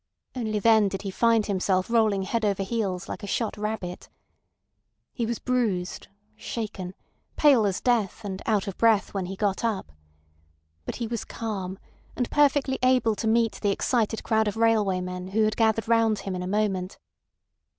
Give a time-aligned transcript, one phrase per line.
[0.35, 4.09] Only then did he find himself rolling head over heels like a shot rabbit.
[5.13, 6.95] He was bruised, shaken,
[7.35, 9.91] pale as death, and out of breath when he got up.
[10.85, 11.77] But he was calm,
[12.15, 16.17] and perfectly able to meet the excited crowd of railway men who had gathered round
[16.17, 16.97] him in a moment.